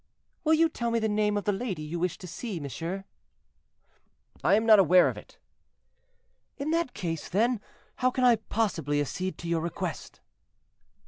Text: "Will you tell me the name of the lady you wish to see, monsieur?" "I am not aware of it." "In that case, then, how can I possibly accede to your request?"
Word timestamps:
"Will 0.43 0.55
you 0.55 0.67
tell 0.67 0.89
me 0.89 0.97
the 0.97 1.07
name 1.07 1.37
of 1.37 1.43
the 1.43 1.51
lady 1.51 1.83
you 1.83 1.99
wish 1.99 2.17
to 2.17 2.27
see, 2.27 2.59
monsieur?" 2.59 3.03
"I 4.43 4.55
am 4.55 4.65
not 4.65 4.79
aware 4.79 5.09
of 5.09 5.15
it." 5.15 5.37
"In 6.57 6.71
that 6.71 6.95
case, 6.95 7.29
then, 7.29 7.61
how 7.97 8.09
can 8.09 8.23
I 8.23 8.37
possibly 8.37 8.99
accede 8.99 9.37
to 9.37 9.47
your 9.47 9.61
request?" 9.61 10.19